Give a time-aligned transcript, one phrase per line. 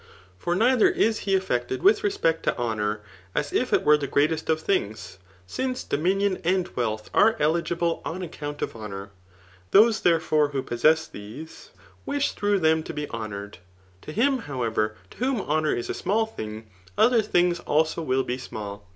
[0.39, 3.01] For neither is die affected with eespect to honour^
[3.35, 8.23] as if it were the greatest ctf things^ since dogrfnion and wealth a«e eUgiUe ^cxk
[8.25, 9.11] account of hoooBK
[9.71, 11.69] Jboee, ther^orre, who possess tbese^
[12.07, 13.57] wish through>them to be lumoured.
[14.01, 18.39] To him, however, to whom honour is a small thing, oth^ things abo will be
[18.39, 18.87] small.